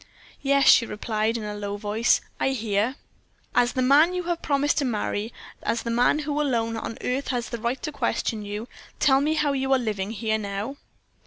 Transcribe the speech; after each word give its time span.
"Yes," 0.41 0.65
she 0.67 0.87
replied, 0.87 1.37
in 1.37 1.43
a 1.43 1.53
low 1.53 1.77
voice, 1.77 2.21
"I 2.39 2.49
hear." 2.53 2.95
"As 3.53 3.73
the 3.73 3.83
man 3.83 4.15
you 4.15 4.23
have 4.23 4.41
promised 4.41 4.79
to 4.79 4.83
marry, 4.85 5.31
as 5.61 5.83
the 5.83 5.91
man 5.91 6.17
who 6.17 6.41
alone 6.41 6.75
on 6.75 6.97
earth 7.01 7.27
has 7.27 7.49
the 7.49 7.59
right 7.61 7.79
to 7.83 7.91
question 7.91 8.43
you, 8.43 8.67
tell 8.99 9.21
me 9.21 9.35
how 9.35 9.53
you 9.53 9.71
are 9.73 9.77
living 9.77 10.09
here 10.09 10.39
now?" 10.39 10.77